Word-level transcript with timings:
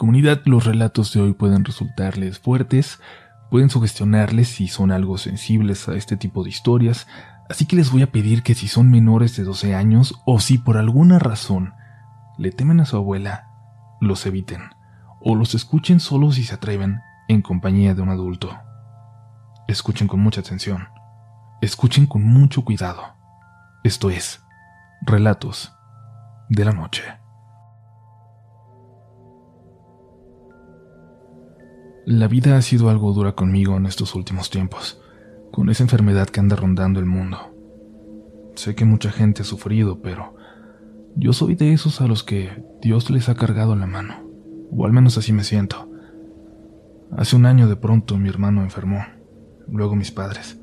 Comunidad, 0.00 0.40
los 0.46 0.64
relatos 0.64 1.12
de 1.12 1.20
hoy 1.20 1.34
pueden 1.34 1.62
resultarles 1.62 2.38
fuertes, 2.38 3.00
pueden 3.50 3.68
sugestionarles 3.68 4.48
si 4.48 4.66
son 4.66 4.92
algo 4.92 5.18
sensibles 5.18 5.90
a 5.90 5.94
este 5.94 6.16
tipo 6.16 6.42
de 6.42 6.48
historias, 6.48 7.06
así 7.50 7.66
que 7.66 7.76
les 7.76 7.92
voy 7.92 8.00
a 8.00 8.10
pedir 8.10 8.42
que 8.42 8.54
si 8.54 8.66
son 8.66 8.90
menores 8.90 9.36
de 9.36 9.44
12 9.44 9.74
años 9.74 10.14
o 10.24 10.40
si 10.40 10.56
por 10.56 10.78
alguna 10.78 11.18
razón 11.18 11.74
le 12.38 12.50
temen 12.50 12.80
a 12.80 12.86
su 12.86 12.96
abuela, 12.96 13.50
los 14.00 14.24
eviten 14.24 14.62
o 15.20 15.34
los 15.34 15.54
escuchen 15.54 16.00
solo 16.00 16.32
si 16.32 16.44
se 16.44 16.54
atreven 16.54 17.00
en 17.28 17.42
compañía 17.42 17.94
de 17.94 18.00
un 18.00 18.08
adulto. 18.08 18.58
Escuchen 19.68 20.08
con 20.08 20.20
mucha 20.20 20.40
atención. 20.40 20.88
Escuchen 21.60 22.06
con 22.06 22.24
mucho 22.24 22.64
cuidado. 22.64 23.02
Esto 23.84 24.08
es 24.08 24.40
Relatos 25.02 25.74
de 26.48 26.64
la 26.64 26.72
Noche. 26.72 27.02
La 32.10 32.26
vida 32.26 32.56
ha 32.56 32.60
sido 32.60 32.90
algo 32.90 33.12
dura 33.12 33.36
conmigo 33.36 33.76
en 33.76 33.86
estos 33.86 34.16
últimos 34.16 34.50
tiempos, 34.50 35.00
con 35.52 35.70
esa 35.70 35.84
enfermedad 35.84 36.26
que 36.26 36.40
anda 36.40 36.56
rondando 36.56 36.98
el 36.98 37.06
mundo. 37.06 37.38
Sé 38.56 38.74
que 38.74 38.84
mucha 38.84 39.12
gente 39.12 39.42
ha 39.42 39.44
sufrido, 39.44 40.02
pero 40.02 40.34
yo 41.14 41.32
soy 41.32 41.54
de 41.54 41.72
esos 41.72 42.00
a 42.00 42.08
los 42.08 42.24
que 42.24 42.64
Dios 42.82 43.10
les 43.10 43.28
ha 43.28 43.36
cargado 43.36 43.76
la 43.76 43.86
mano, 43.86 44.28
o 44.72 44.86
al 44.86 44.92
menos 44.92 45.18
así 45.18 45.32
me 45.32 45.44
siento. 45.44 45.88
Hace 47.16 47.36
un 47.36 47.46
año 47.46 47.68
de 47.68 47.76
pronto 47.76 48.18
mi 48.18 48.28
hermano 48.28 48.64
enfermó, 48.64 49.04
luego 49.68 49.94
mis 49.94 50.10
padres. 50.10 50.60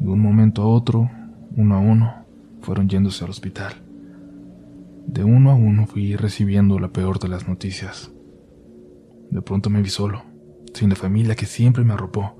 De 0.00 0.10
un 0.10 0.18
momento 0.18 0.62
a 0.62 0.66
otro, 0.66 1.08
uno 1.54 1.76
a 1.76 1.78
uno, 1.78 2.26
fueron 2.62 2.88
yéndose 2.88 3.22
al 3.22 3.30
hospital. 3.30 3.74
De 5.06 5.22
uno 5.22 5.52
a 5.52 5.54
uno 5.54 5.86
fui 5.86 6.16
recibiendo 6.16 6.80
la 6.80 6.88
peor 6.88 7.20
de 7.20 7.28
las 7.28 7.46
noticias. 7.46 8.10
De 9.30 9.40
pronto 9.40 9.70
me 9.70 9.82
vi 9.82 9.90
solo, 9.90 10.24
sin 10.74 10.90
la 10.90 10.96
familia 10.96 11.34
que 11.34 11.46
siempre 11.46 11.84
me 11.84 11.94
arropó, 11.94 12.36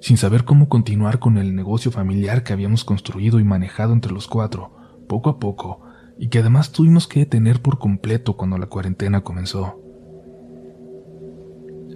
sin 0.00 0.16
saber 0.16 0.44
cómo 0.44 0.68
continuar 0.68 1.18
con 1.18 1.38
el 1.38 1.54
negocio 1.54 1.90
familiar 1.90 2.42
que 2.42 2.52
habíamos 2.52 2.84
construido 2.84 3.40
y 3.40 3.44
manejado 3.44 3.92
entre 3.92 4.12
los 4.12 4.28
cuatro, 4.28 4.72
poco 5.08 5.30
a 5.30 5.38
poco, 5.38 5.82
y 6.18 6.28
que 6.28 6.38
además 6.38 6.72
tuvimos 6.72 7.06
que 7.06 7.20
detener 7.20 7.60
por 7.60 7.78
completo 7.78 8.36
cuando 8.36 8.58
la 8.58 8.66
cuarentena 8.66 9.22
comenzó. 9.22 9.80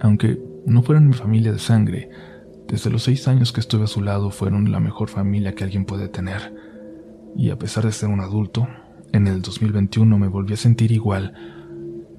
Aunque 0.01 0.41
no 0.65 0.83
fueran 0.83 1.07
mi 1.07 1.13
familia 1.13 1.51
de 1.51 1.59
sangre, 1.59 2.09
desde 2.67 2.89
los 2.89 3.03
seis 3.03 3.27
años 3.27 3.51
que 3.51 3.59
estuve 3.59 3.83
a 3.83 3.87
su 3.87 4.01
lado 4.01 4.29
fueron 4.29 4.71
la 4.71 4.79
mejor 4.79 5.09
familia 5.09 5.55
que 5.55 5.63
alguien 5.63 5.85
puede 5.85 6.07
tener. 6.07 6.53
Y 7.35 7.49
a 7.49 7.57
pesar 7.57 7.85
de 7.85 7.91
ser 7.91 8.09
un 8.09 8.19
adulto, 8.19 8.67
en 9.11 9.27
el 9.27 9.41
2021 9.41 10.17
me 10.17 10.27
volví 10.27 10.53
a 10.53 10.57
sentir 10.57 10.91
igual, 10.91 11.33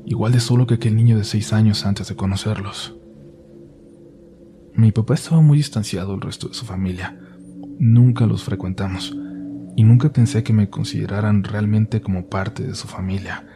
igual 0.04 0.32
de 0.32 0.40
solo 0.40 0.66
que 0.66 0.74
aquel 0.74 0.96
niño 0.96 1.16
de 1.16 1.24
seis 1.24 1.52
años 1.52 1.86
antes 1.86 2.08
de 2.08 2.16
conocerlos. 2.16 2.96
Mi 4.74 4.90
papá 4.90 5.14
estaba 5.14 5.42
muy 5.42 5.58
distanciado 5.58 6.12
del 6.12 6.22
resto 6.22 6.48
de 6.48 6.54
su 6.54 6.64
familia. 6.64 7.18
Nunca 7.78 8.26
los 8.26 8.42
frecuentamos 8.42 9.14
y 9.76 9.84
nunca 9.84 10.12
pensé 10.12 10.42
que 10.42 10.54
me 10.54 10.70
consideraran 10.70 11.44
realmente 11.44 12.00
como 12.00 12.26
parte 12.26 12.66
de 12.66 12.74
su 12.74 12.88
familia, 12.88 13.46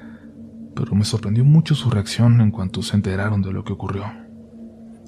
pero 0.75 0.95
me 0.95 1.05
sorprendió 1.05 1.45
mucho 1.45 1.75
su 1.75 1.89
reacción 1.91 2.41
en 2.43 2.51
cuanto 2.51 2.83
se 2.83 2.97
enteraron 2.97 3.41
de 3.41 3.53
lo 3.53 3.65
que 3.65 3.73
ocurrió. 3.73 4.05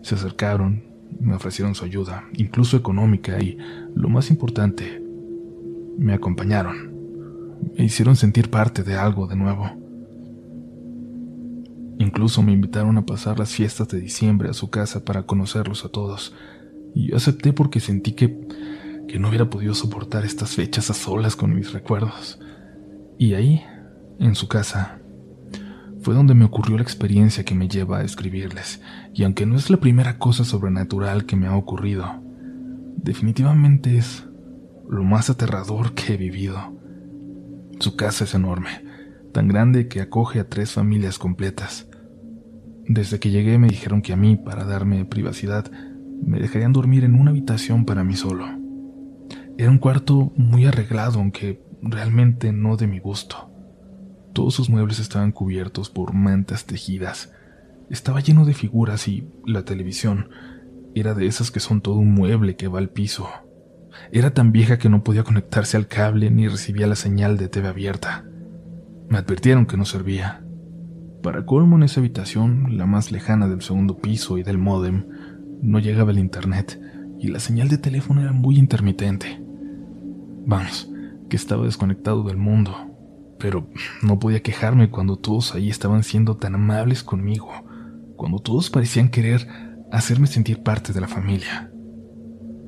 Se 0.03 0.15
acercaron, 0.15 0.83
me 1.21 1.35
ofrecieron 1.35 1.75
su 1.75 1.85
ayuda, 1.85 2.25
incluso 2.35 2.77
económica, 2.77 3.39
y, 3.41 3.59
lo 3.95 4.09
más 4.09 4.31
importante, 4.31 5.03
me 5.99 6.15
acompañaron. 6.15 6.95
Me 7.77 7.85
hicieron 7.85 8.17
sentir 8.17 8.51
parte 8.51 8.83
de 8.83 8.97
algo 8.97 9.27
de 9.27 9.37
nuevo. 9.37 9.71
Incluso 11.99 12.43
me 12.43 12.53
invitaron 12.53 12.97
a 12.97 13.07
pasar 13.07 13.39
las 13.39 13.51
fiestas 13.51 13.89
de 13.89 14.01
diciembre 14.01 14.49
a 14.49 14.55
su 14.55 14.71
casa 14.71 15.05
para 15.05 15.25
conocerlos 15.25 15.85
a 15.85 15.89
todos, 15.89 16.35
y 16.95 17.11
yo 17.11 17.17
acepté 17.17 17.53
porque 17.53 17.81
sentí 17.81 18.13
que, 18.13 18.39
que 19.09 19.19
no 19.19 19.29
hubiera 19.29 19.51
podido 19.51 19.75
soportar 19.75 20.25
estas 20.25 20.55
fechas 20.55 20.91
a 20.91 20.95
solas 20.95 21.37
con 21.37 21.55
mis 21.55 21.73
recuerdos. 21.73 22.39
Y 23.19 23.35
ahí, 23.35 23.65
en 24.21 24.35
su 24.37 24.47
casa, 24.47 25.01
fue 26.03 26.15
donde 26.15 26.35
me 26.35 26.45
ocurrió 26.45 26.77
la 26.77 26.83
experiencia 26.83 27.45
que 27.45 27.55
me 27.55 27.69
lleva 27.69 27.99
a 27.99 28.05
escribirles, 28.05 28.81
y 29.13 29.25
aunque 29.25 29.47
no 29.47 29.57
es 29.57 29.69
la 29.69 29.79
primera 29.79 30.19
cosa 30.19 30.45
sobrenatural 30.45 31.27
que 31.27 31.37
me 31.37 31.49
ha 31.49 31.57
ocurrido, 31.57 32.23
definitivamente 32.97 33.99
es 33.99 34.25
lo 34.89 35.03
más 35.03 35.31
aterrador 35.31 35.95
que 35.95 36.15
he 36.15 36.17
vivido. 36.17 36.79
Su 37.81 37.97
casa 37.97 38.25
es 38.25 38.35
enorme, 38.35 38.85
tan 39.33 39.49
grande 39.49 39.89
que 39.89 40.01
acoge 40.01 40.41
a 40.41 40.49
tres 40.49 40.73
familias 40.73 41.19
completas. 41.19 41.88
Desde 42.89 43.21
que 43.21 43.31
llegué 43.31 43.59
me 43.59 43.69
dijeron 43.69 44.01
que 44.01 44.15
a 44.15 44.17
mí, 44.17 44.37
para 44.37 44.65
darme 44.65 45.05
privacidad, 45.05 45.71
me 46.25 46.41
dejarían 46.41 46.73
dormir 46.73 47.05
en 47.05 47.15
una 47.15 47.31
habitación 47.31 47.85
para 47.85 48.03
mí 48.03 48.17
solo. 48.17 48.47
Era 49.59 49.71
un 49.71 49.79
cuarto 49.79 50.33
muy 50.37 50.65
arreglado, 50.65 51.19
aunque 51.19 51.63
realmente 51.83 52.51
no 52.51 52.79
de 52.79 52.87
mi 52.87 52.99
gusto. 52.99 53.51
Todos 54.33 54.55
sus 54.55 54.71
muebles 54.71 55.01
estaban 55.01 55.33
cubiertos 55.33 55.91
por 55.91 56.15
mantas 56.15 56.65
tejidas. 56.65 57.31
Estaba 57.91 58.21
lleno 58.21 58.47
de 58.47 58.55
figuras 58.55 59.07
y 59.07 59.29
la 59.45 59.67
televisión 59.67 60.31
era 60.95 61.13
de 61.13 61.27
esas 61.27 61.51
que 61.51 61.61
son 61.61 61.83
todo 61.83 61.97
un 61.97 62.15
mueble 62.15 62.57
que 62.57 62.69
va 62.69 62.79
al 62.79 62.89
piso. 62.89 63.29
Era 64.13 64.33
tan 64.33 64.51
vieja 64.51 64.79
que 64.79 64.89
no 64.89 65.05
podía 65.05 65.25
conectarse 65.25 65.77
al 65.77 65.89
cable 65.89 66.31
ni 66.31 66.49
recibía 66.49 66.87
la 66.87 66.97
señal 66.97 67.37
de 67.37 67.49
TV 67.49 67.69
abierta. 67.69 68.25
Me 69.11 69.19
advirtieron 69.19 69.67
que 69.67 69.77
no 69.77 69.85
servía. 69.85 70.43
Para 71.23 71.47
colmo 71.47 71.77
en 71.77 71.83
esa 71.83 72.01
habitación, 72.01 72.77
la 72.77 72.87
más 72.87 73.11
lejana 73.13 73.49
del 73.49 73.63
segundo 73.63 73.99
piso 73.99 74.39
y 74.39 74.43
del 74.43 74.59
módem, 74.59 75.07
no 75.63 75.79
llegaba 75.79 76.11
el 76.11 76.19
internet 76.19 76.81
y 77.19 77.29
la 77.29 77.41
señal 77.41 77.69
de 77.69 77.79
teléfono 77.79 78.21
era 78.21 78.33
muy 78.33 78.59
intermitente. 78.59 79.43
Vamos, 80.47 80.91
que 81.29 81.37
estaba 81.37 81.65
desconectado 81.65 82.23
del 82.23 82.37
mundo 82.37 82.89
pero 83.39 83.69
no 84.03 84.19
podía 84.19 84.43
quejarme 84.43 84.91
cuando 84.91 85.17
todos 85.17 85.55
ahí 85.55 85.71
estaban 85.71 86.03
siendo 86.03 86.37
tan 86.37 86.55
amables 86.55 87.03
conmigo, 87.03 87.51
cuando 88.17 88.41
todos 88.41 88.69
parecían 88.69 89.09
querer 89.09 89.47
hacerme 89.93 90.27
sentir 90.27 90.63
parte 90.63 90.93
de 90.93 91.01
la 91.01 91.09
familia. 91.09 91.71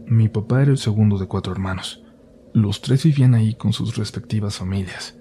Mi 0.06 0.28
papá 0.28 0.62
era 0.62 0.70
el 0.70 0.78
segundo 0.78 1.18
de 1.18 1.26
cuatro 1.26 1.52
hermanos. 1.52 2.02
Los 2.52 2.80
tres 2.80 3.04
vivían 3.04 3.34
ahí 3.34 3.54
con 3.54 3.72
sus 3.72 3.96
respectivas 3.96 4.56
familias. 4.56 5.16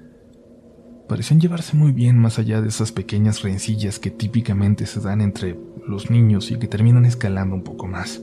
Parecían 1.09 1.39
llevarse 1.39 1.75
muy 1.75 1.91
bien 1.91 2.19
más 2.19 2.37
allá 2.37 2.61
de 2.61 2.67
esas 2.67 2.91
pequeñas 2.91 3.41
rencillas 3.41 3.97
que 3.97 4.11
típicamente 4.11 4.85
se 4.85 4.99
dan 4.99 5.21
entre 5.21 5.59
los 5.87 6.11
niños 6.11 6.51
y 6.51 6.59
que 6.59 6.67
terminan 6.67 7.03
escalando 7.03 7.55
un 7.55 7.63
poco 7.63 7.87
más. 7.87 8.21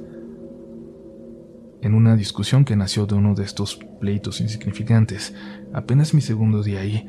En 1.82 1.94
una 1.94 2.14
discusión 2.14 2.64
que 2.64 2.76
nació 2.76 3.06
de 3.06 3.16
uno 3.16 3.34
de 3.34 3.42
estos 3.42 3.74
pleitos 4.00 4.40
insignificantes, 4.40 5.34
apenas 5.72 6.14
mi 6.14 6.20
segundo 6.20 6.62
día 6.62 6.78
ahí, 6.78 7.04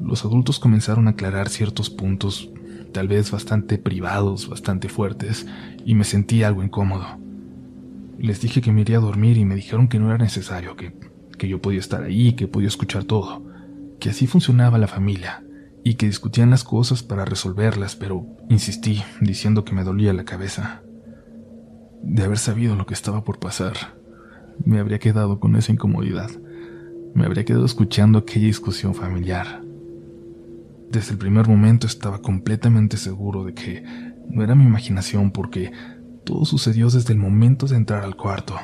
los 0.00 0.24
adultos 0.24 0.58
comenzaron 0.58 1.06
a 1.06 1.12
aclarar 1.12 1.48
ciertos 1.48 1.90
puntos, 1.90 2.50
tal 2.92 3.06
vez 3.06 3.30
bastante 3.30 3.78
privados, 3.78 4.48
bastante 4.48 4.88
fuertes, 4.88 5.46
y 5.84 5.94
me 5.94 6.02
sentí 6.02 6.42
algo 6.42 6.64
incómodo. 6.64 7.06
Les 8.18 8.40
dije 8.40 8.60
que 8.60 8.72
me 8.72 8.80
iría 8.80 8.96
a 8.96 9.00
dormir 9.00 9.36
y 9.36 9.44
me 9.44 9.54
dijeron 9.54 9.86
que 9.86 10.00
no 10.00 10.08
era 10.08 10.18
necesario, 10.18 10.74
que, 10.74 10.92
que 11.38 11.46
yo 11.46 11.62
podía 11.62 11.78
estar 11.78 12.02
ahí, 12.02 12.32
que 12.32 12.48
podía 12.48 12.66
escuchar 12.66 13.04
todo, 13.04 13.49
que 14.00 14.10
así 14.10 14.26
funcionaba 14.26 14.78
la 14.78 14.88
familia, 14.88 15.44
y 15.84 15.94
que 15.94 16.06
discutían 16.06 16.50
las 16.50 16.64
cosas 16.64 17.02
para 17.02 17.24
resolverlas, 17.24 17.96
pero 17.96 18.26
insistí, 18.48 19.02
diciendo 19.20 19.64
que 19.64 19.74
me 19.74 19.84
dolía 19.84 20.12
la 20.12 20.24
cabeza. 20.24 20.82
De 22.02 22.24
haber 22.24 22.38
sabido 22.38 22.76
lo 22.76 22.86
que 22.86 22.94
estaba 22.94 23.24
por 23.24 23.38
pasar, 23.38 23.98
me 24.64 24.78
habría 24.78 24.98
quedado 24.98 25.40
con 25.40 25.56
esa 25.56 25.72
incomodidad. 25.72 26.30
Me 27.14 27.24
habría 27.24 27.44
quedado 27.44 27.64
escuchando 27.64 28.18
aquella 28.18 28.46
discusión 28.46 28.94
familiar. 28.94 29.62
Desde 30.90 31.12
el 31.12 31.18
primer 31.18 31.48
momento 31.48 31.86
estaba 31.86 32.20
completamente 32.20 32.96
seguro 32.96 33.44
de 33.44 33.54
que 33.54 33.84
no 34.28 34.42
era 34.42 34.54
mi 34.54 34.64
imaginación 34.64 35.30
porque 35.30 35.72
todo 36.24 36.44
sucedió 36.44 36.90
desde 36.90 37.12
el 37.12 37.18
momento 37.18 37.66
de 37.66 37.76
entrar 37.76 38.04
al 38.04 38.16
cuarto. 38.16 38.54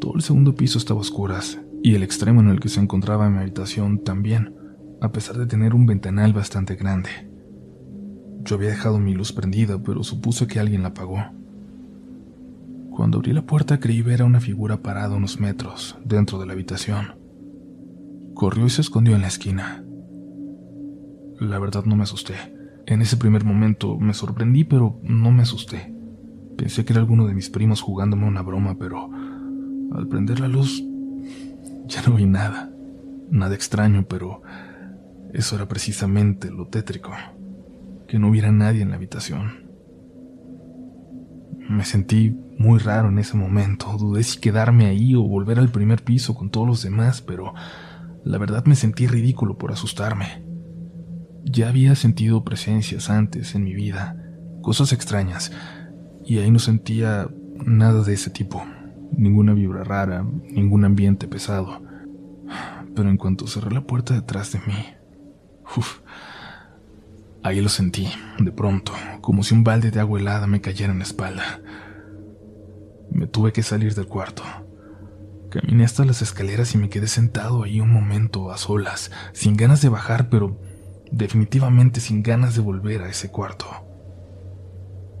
Todo 0.00 0.14
el 0.16 0.22
segundo 0.22 0.54
piso 0.54 0.78
estaba 0.78 0.98
a 0.98 1.02
oscuras 1.02 1.58
y 1.84 1.94
el 1.94 2.02
extremo 2.02 2.40
en 2.40 2.48
el 2.48 2.60
que 2.60 2.70
se 2.70 2.80
encontraba 2.80 3.28
mi 3.28 3.36
habitación 3.36 3.98
también, 3.98 4.54
a 5.02 5.12
pesar 5.12 5.36
de 5.36 5.44
tener 5.44 5.74
un 5.74 5.84
ventanal 5.84 6.32
bastante 6.32 6.76
grande. 6.76 7.10
Yo 8.42 8.56
había 8.56 8.70
dejado 8.70 8.98
mi 8.98 9.12
luz 9.12 9.34
prendida, 9.34 9.78
pero 9.82 10.02
supuse 10.02 10.46
que 10.46 10.58
alguien 10.58 10.80
la 10.80 10.88
apagó. 10.88 11.22
Cuando 12.90 13.18
abrí 13.18 13.34
la 13.34 13.44
puerta 13.44 13.80
creí 13.80 14.00
ver 14.00 14.22
a 14.22 14.24
una 14.24 14.40
figura 14.40 14.80
parada 14.80 15.14
unos 15.14 15.38
metros 15.38 15.98
dentro 16.06 16.38
de 16.38 16.46
la 16.46 16.54
habitación. 16.54 17.16
Corrió 18.32 18.64
y 18.64 18.70
se 18.70 18.80
escondió 18.80 19.14
en 19.14 19.20
la 19.20 19.28
esquina. 19.28 19.84
La 21.38 21.58
verdad 21.58 21.84
no 21.84 21.96
me 21.96 22.04
asusté. 22.04 22.34
En 22.86 23.02
ese 23.02 23.18
primer 23.18 23.44
momento 23.44 23.98
me 23.98 24.14
sorprendí, 24.14 24.64
pero 24.64 25.00
no 25.02 25.30
me 25.32 25.42
asusté. 25.42 25.94
Pensé 26.56 26.86
que 26.86 26.94
era 26.94 27.00
alguno 27.00 27.26
de 27.26 27.34
mis 27.34 27.50
primos 27.50 27.82
jugándome 27.82 28.26
una 28.26 28.40
broma, 28.40 28.78
pero 28.78 29.10
al 29.92 30.08
prender 30.08 30.40
la 30.40 30.48
luz 30.48 30.82
ya 31.94 32.02
no 32.02 32.16
vi 32.16 32.26
nada. 32.26 32.70
Nada 33.30 33.54
extraño, 33.54 34.06
pero 34.08 34.42
eso 35.32 35.56
era 35.56 35.66
precisamente 35.66 36.50
lo 36.50 36.66
tétrico 36.66 37.12
que 38.08 38.18
no 38.18 38.28
hubiera 38.28 38.52
nadie 38.52 38.82
en 38.82 38.90
la 38.90 38.96
habitación. 38.96 39.64
Me 41.68 41.84
sentí 41.84 42.36
muy 42.58 42.78
raro 42.78 43.08
en 43.08 43.18
ese 43.18 43.36
momento, 43.36 43.96
dudé 43.98 44.22
si 44.22 44.38
quedarme 44.38 44.86
ahí 44.86 45.14
o 45.14 45.22
volver 45.22 45.58
al 45.58 45.70
primer 45.70 46.02
piso 46.02 46.34
con 46.34 46.50
todos 46.50 46.66
los 46.66 46.82
demás, 46.82 47.22
pero 47.22 47.54
la 48.24 48.38
verdad 48.38 48.64
me 48.66 48.76
sentí 48.76 49.06
ridículo 49.06 49.56
por 49.56 49.72
asustarme. 49.72 50.44
Ya 51.44 51.68
había 51.68 51.94
sentido 51.94 52.44
presencias 52.44 53.08
antes 53.08 53.54
en 53.54 53.64
mi 53.64 53.74
vida, 53.74 54.16
cosas 54.62 54.92
extrañas, 54.92 55.52
y 56.24 56.38
ahí 56.38 56.50
no 56.50 56.58
sentía 56.58 57.28
nada 57.64 58.02
de 58.02 58.14
ese 58.14 58.30
tipo, 58.30 58.62
ninguna 59.16 59.54
vibra 59.54 59.84
rara, 59.84 60.24
ningún 60.50 60.84
ambiente 60.84 61.28
pesado. 61.28 61.82
Pero 62.94 63.08
en 63.08 63.16
cuanto 63.16 63.46
cerré 63.46 63.72
la 63.72 63.86
puerta 63.86 64.14
detrás 64.14 64.52
de 64.52 64.60
mí, 64.60 64.86
uf, 65.76 66.00
Ahí 67.44 67.60
lo 67.60 67.68
sentí, 67.68 68.08
de 68.38 68.52
pronto, 68.52 68.94
como 69.20 69.42
si 69.42 69.52
un 69.52 69.64
balde 69.64 69.90
de 69.90 70.00
agua 70.00 70.18
helada 70.18 70.46
me 70.46 70.62
cayera 70.62 70.94
en 70.94 71.00
la 71.00 71.04
espalda. 71.04 71.60
Me 73.10 73.26
tuve 73.26 73.52
que 73.52 73.62
salir 73.62 73.94
del 73.94 74.06
cuarto. 74.06 74.42
Caminé 75.50 75.84
hasta 75.84 76.06
las 76.06 76.22
escaleras 76.22 76.74
y 76.74 76.78
me 76.78 76.88
quedé 76.88 77.06
sentado 77.06 77.62
ahí 77.62 77.82
un 77.82 77.90
momento 77.92 78.50
a 78.50 78.56
solas, 78.56 79.10
sin 79.34 79.58
ganas 79.58 79.82
de 79.82 79.90
bajar, 79.90 80.30
pero 80.30 80.58
definitivamente 81.12 82.00
sin 82.00 82.22
ganas 82.22 82.54
de 82.54 82.62
volver 82.62 83.02
a 83.02 83.10
ese 83.10 83.30
cuarto. 83.30 83.66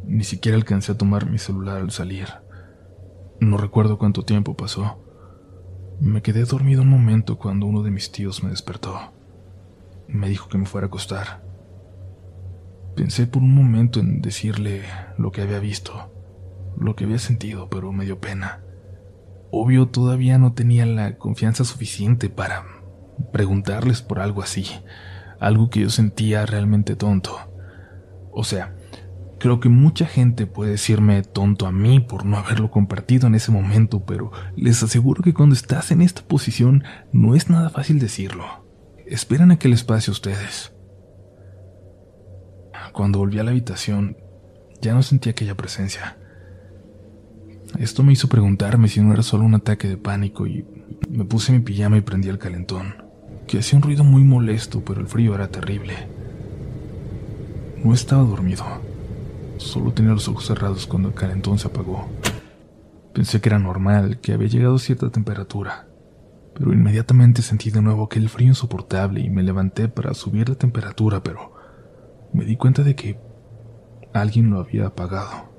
Ni 0.06 0.24
siquiera 0.24 0.56
alcancé 0.56 0.92
a 0.92 0.96
tomar 0.96 1.28
mi 1.28 1.36
celular 1.36 1.82
al 1.82 1.90
salir. 1.90 2.28
No 3.44 3.58
recuerdo 3.58 3.98
cuánto 3.98 4.22
tiempo 4.22 4.56
pasó. 4.56 4.98
Me 6.00 6.22
quedé 6.22 6.44
dormido 6.44 6.80
un 6.80 6.88
momento 6.88 7.38
cuando 7.38 7.66
uno 7.66 7.82
de 7.82 7.90
mis 7.90 8.10
tíos 8.10 8.42
me 8.42 8.48
despertó. 8.48 8.98
Me 10.08 10.30
dijo 10.30 10.48
que 10.48 10.56
me 10.56 10.64
fuera 10.64 10.86
a 10.86 10.88
acostar. 10.88 11.44
Pensé 12.96 13.26
por 13.26 13.42
un 13.42 13.54
momento 13.54 14.00
en 14.00 14.22
decirle 14.22 14.84
lo 15.18 15.30
que 15.30 15.42
había 15.42 15.58
visto, 15.58 16.10
lo 16.78 16.96
que 16.96 17.04
había 17.04 17.18
sentido, 17.18 17.68
pero 17.68 17.92
me 17.92 18.06
dio 18.06 18.18
pena. 18.18 18.64
Obvio, 19.50 19.88
todavía 19.88 20.38
no 20.38 20.54
tenía 20.54 20.86
la 20.86 21.18
confianza 21.18 21.64
suficiente 21.64 22.30
para 22.30 22.64
preguntarles 23.30 24.00
por 24.00 24.20
algo 24.20 24.42
así, 24.42 24.64
algo 25.38 25.68
que 25.68 25.80
yo 25.80 25.90
sentía 25.90 26.46
realmente 26.46 26.96
tonto. 26.96 27.36
O 28.32 28.42
sea, 28.42 28.74
creo 29.38 29.60
que 29.60 29.68
mucha 29.68 30.06
gente 30.06 30.46
puede 30.46 30.72
decirme 30.72 31.22
tonto 31.22 31.66
a 31.66 31.72
mí 31.72 32.00
por 32.00 32.24
no 32.24 32.36
haberlo 32.36 32.70
compartido 32.70 33.26
en 33.26 33.34
ese 33.34 33.52
momento, 33.52 34.04
pero 34.04 34.32
les 34.56 34.82
aseguro 34.82 35.22
que 35.22 35.34
cuando 35.34 35.54
estás 35.54 35.90
en 35.90 36.02
esta 36.02 36.22
posición 36.22 36.84
no 37.12 37.34
es 37.34 37.50
nada 37.50 37.70
fácil 37.70 37.98
decirlo. 37.98 38.44
Esperan 39.06 39.50
a 39.50 39.58
que 39.58 39.68
les 39.68 39.84
pase 39.84 40.10
a 40.10 40.12
ustedes. 40.12 40.72
Cuando 42.92 43.18
volví 43.18 43.38
a 43.38 43.44
la 43.44 43.50
habitación, 43.50 44.16
ya 44.80 44.94
no 44.94 45.02
sentí 45.02 45.28
aquella 45.28 45.56
presencia. 45.56 46.16
Esto 47.78 48.04
me 48.04 48.12
hizo 48.12 48.28
preguntarme 48.28 48.88
si 48.88 49.00
no 49.00 49.12
era 49.12 49.22
solo 49.22 49.44
un 49.44 49.54
ataque 49.54 49.88
de 49.88 49.96
pánico 49.96 50.46
y 50.46 50.64
me 51.10 51.24
puse 51.24 51.52
mi 51.52 51.58
pijama 51.58 51.96
y 51.96 52.02
prendí 52.02 52.28
el 52.28 52.38
calentón, 52.38 52.94
que 53.48 53.58
hacía 53.58 53.76
un 53.76 53.82
ruido 53.82 54.04
muy 54.04 54.22
molesto, 54.22 54.84
pero 54.84 55.00
el 55.00 55.08
frío 55.08 55.34
era 55.34 55.48
terrible. 55.48 55.94
No 57.82 57.92
estaba 57.92 58.22
dormido, 58.22 58.64
solo 59.64 59.92
tenía 59.92 60.12
los 60.12 60.28
ojos 60.28 60.46
cerrados 60.46 60.86
cuando 60.86 61.08
el 61.08 61.14
calentón 61.14 61.58
se 61.58 61.68
apagó. 61.68 62.08
Pensé 63.12 63.40
que 63.40 63.48
era 63.48 63.58
normal, 63.58 64.20
que 64.20 64.32
había 64.32 64.48
llegado 64.48 64.76
a 64.76 64.78
cierta 64.78 65.10
temperatura, 65.10 65.88
pero 66.54 66.72
inmediatamente 66.72 67.42
sentí 67.42 67.70
de 67.70 67.82
nuevo 67.82 68.04
aquel 68.04 68.28
frío 68.28 68.48
insoportable 68.48 69.20
y 69.20 69.30
me 69.30 69.42
levanté 69.42 69.88
para 69.88 70.14
subir 70.14 70.48
la 70.48 70.54
temperatura, 70.54 71.22
pero 71.22 71.54
me 72.32 72.44
di 72.44 72.56
cuenta 72.56 72.82
de 72.82 72.94
que 72.94 73.18
alguien 74.12 74.50
lo 74.50 74.60
había 74.60 74.86
apagado. 74.86 75.52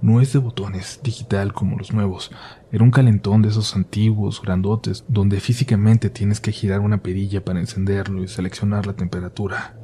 No 0.00 0.20
es 0.20 0.32
de 0.32 0.40
botones, 0.40 1.00
digital 1.04 1.52
como 1.52 1.78
los 1.78 1.92
nuevos. 1.92 2.32
Era 2.72 2.82
un 2.82 2.90
calentón 2.90 3.40
de 3.40 3.50
esos 3.50 3.76
antiguos, 3.76 4.42
grandotes, 4.42 5.04
donde 5.06 5.38
físicamente 5.38 6.10
tienes 6.10 6.40
que 6.40 6.50
girar 6.50 6.80
una 6.80 7.02
perilla 7.02 7.44
para 7.44 7.60
encenderlo 7.60 8.24
y 8.24 8.28
seleccionar 8.28 8.86
la 8.86 8.94
temperatura. 8.94 9.76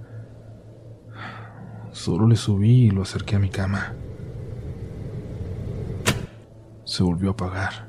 Solo 1.98 2.28
le 2.28 2.36
subí 2.36 2.84
y 2.84 2.90
lo 2.92 3.02
acerqué 3.02 3.34
a 3.34 3.40
mi 3.40 3.50
cama. 3.50 3.94
Se 6.84 7.02
volvió 7.02 7.30
a 7.30 7.32
apagar. 7.32 7.88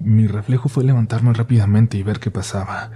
Mi 0.00 0.26
reflejo 0.26 0.70
fue 0.70 0.84
levantarme 0.84 1.34
rápidamente 1.34 1.98
y 1.98 2.02
ver 2.02 2.18
qué 2.18 2.30
pasaba 2.30 2.92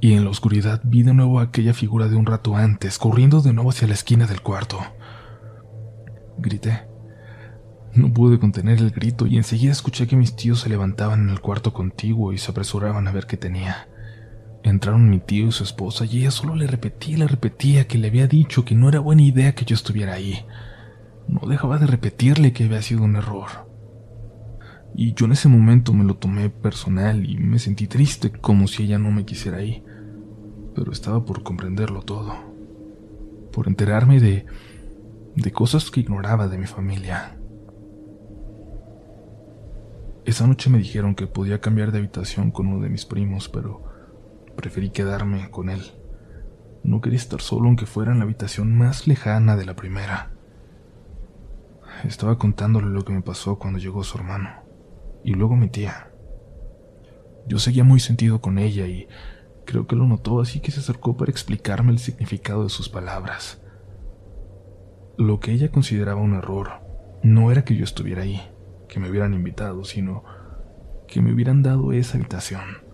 y 0.00 0.12
en 0.12 0.22
la 0.22 0.30
oscuridad 0.30 0.80
vi 0.84 1.02
de 1.02 1.14
nuevo 1.14 1.40
aquella 1.40 1.74
figura 1.74 2.06
de 2.06 2.14
un 2.14 2.26
rato 2.26 2.54
antes, 2.54 2.96
corriendo 2.96 3.40
de 3.40 3.52
nuevo 3.52 3.70
hacia 3.70 3.88
la 3.88 3.94
esquina 3.94 4.28
del 4.28 4.40
cuarto. 4.40 4.78
Grité. 6.38 6.86
No 7.92 8.12
pude 8.12 8.38
contener 8.38 8.78
el 8.78 8.92
grito 8.92 9.26
y 9.26 9.36
enseguida 9.36 9.72
escuché 9.72 10.06
que 10.06 10.14
mis 10.14 10.36
tíos 10.36 10.60
se 10.60 10.68
levantaban 10.68 11.22
en 11.22 11.30
el 11.30 11.40
cuarto 11.40 11.72
contiguo 11.72 12.32
y 12.32 12.38
se 12.38 12.52
apresuraban 12.52 13.08
a 13.08 13.10
ver 13.10 13.26
qué 13.26 13.36
tenía. 13.36 13.88
Entraron 14.66 15.08
mi 15.08 15.20
tío 15.20 15.46
y 15.46 15.52
su 15.52 15.62
esposa 15.62 16.04
y 16.06 16.18
ella 16.18 16.32
solo 16.32 16.56
le 16.56 16.66
repetía 16.66 17.14
y 17.14 17.18
le 17.18 17.28
repetía 17.28 17.86
que 17.86 17.98
le 17.98 18.08
había 18.08 18.26
dicho 18.26 18.64
que 18.64 18.74
no 18.74 18.88
era 18.88 18.98
buena 18.98 19.22
idea 19.22 19.54
que 19.54 19.64
yo 19.64 19.76
estuviera 19.76 20.14
ahí. 20.14 20.44
No 21.28 21.46
dejaba 21.48 21.78
de 21.78 21.86
repetirle 21.86 22.52
que 22.52 22.64
había 22.64 22.82
sido 22.82 23.04
un 23.04 23.14
error. 23.14 23.46
Y 24.96 25.14
yo 25.14 25.26
en 25.26 25.32
ese 25.32 25.48
momento 25.48 25.92
me 25.92 26.02
lo 26.02 26.16
tomé 26.16 26.50
personal 26.50 27.30
y 27.30 27.36
me 27.36 27.60
sentí 27.60 27.86
triste 27.86 28.32
como 28.32 28.66
si 28.66 28.82
ella 28.82 28.98
no 28.98 29.12
me 29.12 29.24
quisiera 29.24 29.58
ahí. 29.58 29.84
Pero 30.74 30.90
estaba 30.90 31.24
por 31.24 31.44
comprenderlo 31.44 32.02
todo. 32.02 32.34
Por 33.52 33.68
enterarme 33.68 34.18
de 34.18 34.46
de 35.36 35.52
cosas 35.52 35.92
que 35.92 36.00
ignoraba 36.00 36.48
de 36.48 36.58
mi 36.58 36.66
familia. 36.66 37.38
Esa 40.24 40.44
noche 40.48 40.70
me 40.70 40.78
dijeron 40.78 41.14
que 41.14 41.28
podía 41.28 41.60
cambiar 41.60 41.92
de 41.92 41.98
habitación 41.98 42.50
con 42.50 42.66
uno 42.66 42.82
de 42.82 42.88
mis 42.88 43.04
primos, 43.04 43.48
pero 43.48 43.95
preferí 44.56 44.90
quedarme 44.90 45.50
con 45.50 45.70
él. 45.70 45.82
No 46.82 47.00
quería 47.00 47.18
estar 47.18 47.40
solo 47.40 47.66
aunque 47.66 47.86
fuera 47.86 48.12
en 48.12 48.18
la 48.18 48.24
habitación 48.24 48.76
más 48.76 49.06
lejana 49.06 49.56
de 49.56 49.66
la 49.66 49.76
primera. 49.76 50.32
Estaba 52.04 52.38
contándole 52.38 52.88
lo 52.88 53.04
que 53.04 53.12
me 53.12 53.22
pasó 53.22 53.58
cuando 53.58 53.78
llegó 53.78 54.04
su 54.04 54.18
hermano 54.18 54.50
y 55.24 55.34
luego 55.34 55.56
mi 55.56 55.68
tía. 55.68 56.10
Yo 57.48 57.58
seguía 57.58 57.84
muy 57.84 58.00
sentido 58.00 58.40
con 58.40 58.58
ella 58.58 58.86
y 58.86 59.08
creo 59.64 59.86
que 59.86 59.96
lo 59.96 60.06
notó 60.06 60.40
así 60.40 60.60
que 60.60 60.70
se 60.70 60.80
acercó 60.80 61.16
para 61.16 61.30
explicarme 61.30 61.92
el 61.92 61.98
significado 61.98 62.62
de 62.64 62.70
sus 62.70 62.88
palabras. 62.88 63.60
Lo 65.18 65.40
que 65.40 65.52
ella 65.52 65.70
consideraba 65.70 66.20
un 66.20 66.34
error 66.34 66.80
no 67.22 67.50
era 67.50 67.64
que 67.64 67.74
yo 67.74 67.84
estuviera 67.84 68.22
ahí, 68.22 68.40
que 68.88 69.00
me 69.00 69.10
hubieran 69.10 69.34
invitado, 69.34 69.84
sino 69.84 70.24
que 71.08 71.20
me 71.22 71.32
hubieran 71.32 71.62
dado 71.62 71.92
esa 71.92 72.18
habitación, 72.18 72.85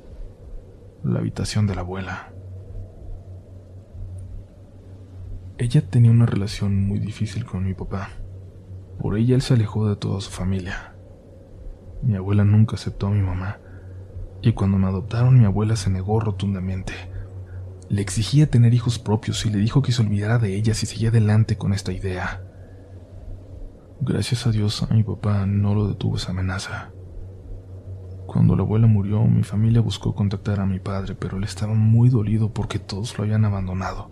la 1.04 1.18
habitación 1.18 1.66
de 1.66 1.74
la 1.74 1.80
abuela. 1.80 2.32
Ella 5.58 5.88
tenía 5.88 6.10
una 6.10 6.26
relación 6.26 6.86
muy 6.86 6.98
difícil 6.98 7.44
con 7.44 7.64
mi 7.64 7.74
papá. 7.74 8.10
Por 8.98 9.16
ella 9.16 9.34
él 9.34 9.42
se 9.42 9.54
alejó 9.54 9.88
de 9.88 9.96
toda 9.96 10.20
su 10.20 10.30
familia. 10.30 10.94
Mi 12.02 12.16
abuela 12.16 12.44
nunca 12.44 12.76
aceptó 12.76 13.08
a 13.08 13.10
mi 13.10 13.20
mamá, 13.20 13.58
y 14.42 14.52
cuando 14.52 14.78
me 14.78 14.86
adoptaron 14.86 15.38
mi 15.38 15.44
abuela 15.44 15.76
se 15.76 15.90
negó 15.90 16.20
rotundamente. 16.20 16.92
Le 17.88 18.00
exigía 18.02 18.50
tener 18.50 18.74
hijos 18.74 18.98
propios 18.98 19.44
y 19.44 19.50
le 19.50 19.58
dijo 19.58 19.82
que 19.82 19.92
se 19.92 20.02
olvidara 20.02 20.38
de 20.38 20.54
ella 20.56 20.74
si 20.74 20.86
seguía 20.86 21.10
adelante 21.10 21.56
con 21.56 21.72
esta 21.72 21.92
idea. 21.92 22.42
Gracias 24.00 24.46
a 24.46 24.50
Dios 24.50 24.82
a 24.82 24.92
mi 24.94 25.04
papá 25.04 25.46
no 25.46 25.74
lo 25.74 25.88
detuvo 25.88 26.16
esa 26.16 26.30
amenaza. 26.30 26.92
Cuando 28.26 28.56
la 28.56 28.62
abuela 28.62 28.86
murió, 28.86 29.24
mi 29.24 29.42
familia 29.42 29.80
buscó 29.80 30.14
contactar 30.14 30.60
a 30.60 30.66
mi 30.66 30.78
padre, 30.78 31.14
pero 31.14 31.36
él 31.36 31.44
estaba 31.44 31.74
muy 31.74 32.08
dolido 32.08 32.52
porque 32.52 32.78
todos 32.78 33.16
lo 33.18 33.24
habían 33.24 33.44
abandonado, 33.44 34.10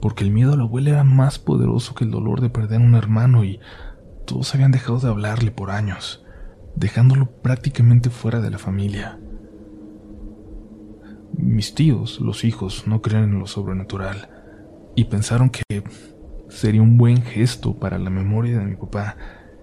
porque 0.00 0.24
el 0.24 0.30
miedo 0.30 0.52
a 0.52 0.56
la 0.56 0.64
abuela 0.64 0.90
era 0.90 1.04
más 1.04 1.38
poderoso 1.38 1.94
que 1.94 2.04
el 2.04 2.10
dolor 2.10 2.40
de 2.40 2.50
perder 2.50 2.80
a 2.80 2.84
un 2.84 2.94
hermano 2.94 3.44
y 3.44 3.60
todos 4.26 4.54
habían 4.54 4.72
dejado 4.72 4.98
de 4.98 5.08
hablarle 5.08 5.50
por 5.50 5.70
años 5.70 6.24
dejándolo 6.78 7.26
prácticamente 7.26 8.10
fuera 8.10 8.40
de 8.40 8.50
la 8.50 8.58
familia. 8.58 9.18
Mis 11.36 11.74
tíos, 11.74 12.20
los 12.20 12.44
hijos, 12.44 12.86
no 12.86 13.02
creen 13.02 13.24
en 13.24 13.38
lo 13.38 13.46
sobrenatural 13.46 14.28
y 14.94 15.04
pensaron 15.04 15.50
que 15.50 15.62
sería 16.48 16.82
un 16.82 16.96
buen 16.96 17.22
gesto 17.22 17.78
para 17.78 17.98
la 17.98 18.10
memoria 18.10 18.58
de 18.58 18.64
mi 18.64 18.76
papá 18.76 19.16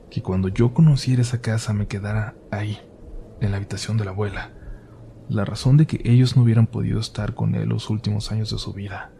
que 0.10 0.22
cuando 0.22 0.50
yo 0.50 0.74
conociera 0.74 1.22
esa 1.22 1.41
casa 1.41 1.74
me 1.74 1.88
quedara 1.88 2.36
ahí, 2.51 2.77
en 3.41 3.51
la 3.51 3.57
habitación 3.57 3.97
de 3.97 4.05
la 4.05 4.11
abuela. 4.11 4.51
La 5.29 5.45
razón 5.45 5.77
de 5.77 5.87
que 5.87 6.01
ellos 6.03 6.35
no 6.35 6.43
hubieran 6.43 6.67
podido 6.67 6.99
estar 6.99 7.33
con 7.33 7.55
él 7.55 7.69
los 7.69 7.89
últimos 7.89 8.31
años 8.31 8.51
de 8.51 8.57
su 8.57 8.73
vida, 8.73 9.11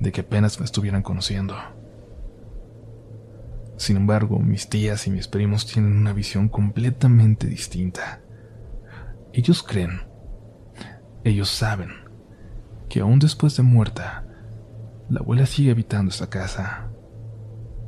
de 0.00 0.12
que 0.12 0.22
apenas 0.22 0.58
me 0.58 0.64
estuvieran 0.64 1.02
conociendo. 1.02 1.54
Sin 3.76 3.96
embargo, 3.96 4.38
mis 4.38 4.68
tías 4.68 5.06
y 5.06 5.10
mis 5.10 5.28
primos 5.28 5.66
tienen 5.66 5.96
una 5.96 6.12
visión 6.12 6.48
completamente 6.48 7.46
distinta. 7.46 8.20
Ellos 9.32 9.62
creen, 9.62 10.02
ellos 11.24 11.48
saben, 11.48 11.90
que 12.88 13.00
aún 13.00 13.18
después 13.18 13.56
de 13.56 13.62
muerta, 13.62 14.24
La 15.10 15.20
abuela 15.20 15.44
sigue 15.44 15.70
habitando 15.70 16.10
esta 16.10 16.30
casa. 16.30 16.88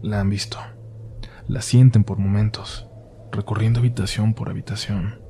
La 0.02 0.20
han 0.20 0.28
visto. 0.28 0.58
La 1.49 1.62
sienten 1.62 2.04
por 2.04 2.18
momentos, 2.18 2.88
recorriendo 3.32 3.80
habitación 3.80 4.35
por 4.35 4.50
habitación. 4.50 5.25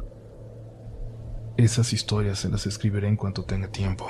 Esas 1.57 1.95
historias 1.95 2.41
se 2.41 2.51
las 2.51 2.67
escribiré 2.67 3.09
en 3.09 3.17
cuanto 3.17 3.45
tenga 3.45 3.69
tiempo, 3.69 4.07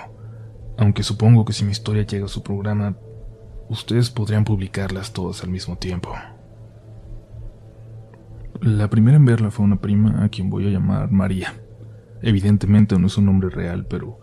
aunque 0.78 1.04
supongo 1.04 1.44
que 1.44 1.52
si 1.52 1.64
mi 1.64 1.70
historia 1.70 2.02
llega 2.02 2.24
a 2.24 2.28
su 2.28 2.42
programa, 2.42 2.96
ustedes 3.68 4.10
podrían 4.10 4.44
publicarlas 4.44 5.12
todas 5.12 5.44
al 5.44 5.50
mismo 5.50 5.76
tiempo. 5.76 6.12
La 8.60 8.90
primera 8.90 9.16
en 9.16 9.24
verla 9.24 9.52
fue 9.52 9.64
una 9.64 9.80
prima 9.80 10.24
a 10.24 10.28
quien 10.28 10.50
voy 10.50 10.66
a 10.66 10.70
llamar 10.70 11.12
María. 11.12 11.54
Evidentemente 12.20 12.98
no 12.98 13.06
es 13.06 13.16
un 13.16 13.26
nombre 13.26 13.48
real, 13.48 13.86
pero 13.88 14.18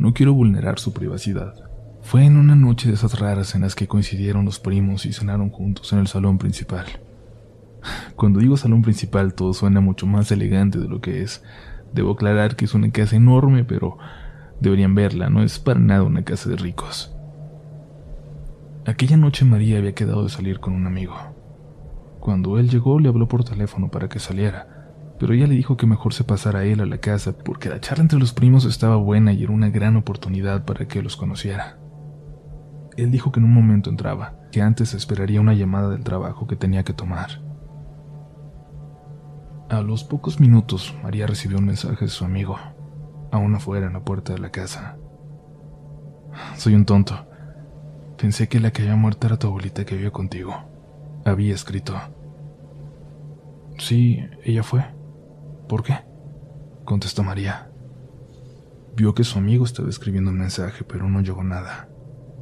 no 0.00 0.12
quiero 0.12 0.34
vulnerar 0.34 0.80
su 0.80 0.92
privacidad. 0.92 1.54
Fue 2.02 2.24
en 2.24 2.36
una 2.36 2.56
noche 2.56 2.88
de 2.88 2.94
esas 2.94 3.20
raras 3.20 3.54
en 3.54 3.60
las 3.60 3.76
que 3.76 3.86
coincidieron 3.86 4.44
los 4.44 4.58
primos 4.58 5.06
y 5.06 5.12
cenaron 5.12 5.50
juntos 5.50 5.92
en 5.92 6.00
el 6.00 6.08
salón 6.08 6.38
principal. 6.38 6.86
Cuando 8.16 8.40
digo 8.40 8.56
salón 8.56 8.82
principal 8.82 9.34
todo 9.34 9.54
suena 9.54 9.80
mucho 9.80 10.06
más 10.06 10.32
elegante 10.32 10.80
de 10.80 10.88
lo 10.88 11.00
que 11.00 11.22
es, 11.22 11.42
Debo 11.94 12.12
aclarar 12.12 12.56
que 12.56 12.64
es 12.64 12.74
una 12.74 12.90
casa 12.90 13.16
enorme, 13.16 13.64
pero 13.64 13.98
deberían 14.60 14.94
verla, 14.94 15.30
no 15.30 15.42
es 15.42 15.58
para 15.58 15.78
nada 15.78 16.02
una 16.02 16.24
casa 16.24 16.50
de 16.50 16.56
ricos. 16.56 17.14
Aquella 18.86 19.16
noche 19.16 19.44
María 19.44 19.78
había 19.78 19.94
quedado 19.94 20.24
de 20.24 20.28
salir 20.28 20.60
con 20.60 20.74
un 20.74 20.86
amigo. 20.86 21.14
Cuando 22.20 22.58
él 22.58 22.68
llegó 22.68 22.98
le 22.98 23.08
habló 23.08 23.28
por 23.28 23.44
teléfono 23.44 23.90
para 23.90 24.08
que 24.08 24.18
saliera, 24.18 24.90
pero 25.18 25.32
ella 25.32 25.46
le 25.46 25.54
dijo 25.54 25.76
que 25.76 25.86
mejor 25.86 26.12
se 26.12 26.24
pasara 26.24 26.64
él 26.64 26.80
a 26.80 26.86
la 26.86 26.98
casa 26.98 27.36
porque 27.38 27.68
la 27.68 27.80
charla 27.80 28.02
entre 28.02 28.18
los 28.18 28.32
primos 28.32 28.64
estaba 28.64 28.96
buena 28.96 29.32
y 29.32 29.44
era 29.44 29.52
una 29.52 29.70
gran 29.70 29.96
oportunidad 29.96 30.64
para 30.64 30.88
que 30.88 31.02
los 31.02 31.16
conociera. 31.16 31.78
Él 32.96 33.10
dijo 33.10 33.30
que 33.30 33.40
en 33.40 33.46
un 33.46 33.54
momento 33.54 33.90
entraba, 33.90 34.34
que 34.50 34.62
antes 34.62 34.94
esperaría 34.94 35.40
una 35.40 35.54
llamada 35.54 35.90
del 35.90 36.04
trabajo 36.04 36.46
que 36.46 36.56
tenía 36.56 36.82
que 36.82 36.92
tomar. 36.92 37.43
A 39.70 39.80
los 39.80 40.04
pocos 40.04 40.40
minutos, 40.40 40.94
María 41.02 41.26
recibió 41.26 41.58
un 41.58 41.64
mensaje 41.64 42.04
de 42.04 42.10
su 42.10 42.24
amigo, 42.24 42.58
aún 43.32 43.54
afuera 43.54 43.86
en 43.86 43.94
la 43.94 44.04
puerta 44.04 44.34
de 44.34 44.38
la 44.38 44.50
casa. 44.50 44.98
Soy 46.56 46.74
un 46.74 46.84
tonto. 46.84 47.26
Pensé 48.18 48.48
que 48.48 48.60
la 48.60 48.72
que 48.72 48.82
había 48.82 48.96
muerto 48.96 49.26
era 49.26 49.38
tu 49.38 49.46
abuelita 49.46 49.86
que 49.86 49.96
vive 49.96 50.12
contigo. 50.12 50.54
Había 51.24 51.54
escrito. 51.54 51.94
Sí, 53.78 54.20
ella 54.44 54.62
fue. 54.62 54.84
¿Por 55.66 55.82
qué? 55.82 55.98
contestó 56.84 57.22
María. 57.22 57.70
Vio 58.94 59.14
que 59.14 59.24
su 59.24 59.38
amigo 59.38 59.64
estaba 59.64 59.88
escribiendo 59.88 60.30
un 60.30 60.38
mensaje, 60.38 60.84
pero 60.84 61.08
no 61.08 61.22
llegó 61.22 61.42
nada. 61.42 61.88